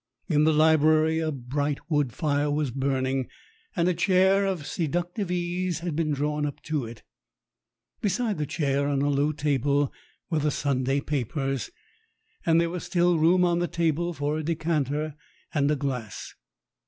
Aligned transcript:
In 0.27 0.45
the 0.45 0.51
library 0.51 1.19
a 1.19 1.31
bright 1.31 1.77
wood 1.87 2.11
fire 2.11 2.49
was 2.49 2.71
burning, 2.71 3.27
and 3.75 3.87
a 3.87 3.93
chair 3.93 4.47
of 4.47 4.63
seduc 4.65 5.13
tive 5.13 5.29
ease 5.29 5.81
had 5.81 5.95
been 5.95 6.09
drawn 6.09 6.43
up 6.43 6.59
to 6.63 6.85
it. 6.85 7.03
Beside 8.01 8.39
the 8.39 8.47
chair 8.47 8.87
on 8.87 9.03
a 9.03 9.09
low 9.11 9.31
table 9.31 9.93
were 10.31 10.39
the 10.39 10.49
Sunday 10.49 11.01
papers, 11.01 11.69
and 12.47 12.59
there 12.59 12.71
was 12.71 12.83
still 12.83 13.19
room 13.19 13.45
on 13.45 13.59
the 13.59 13.67
table 13.67 14.11
for 14.11 14.39
a 14.39 14.43
decanter 14.43 15.13
and 15.53 15.69
a 15.69 15.75
glass. 15.75 16.33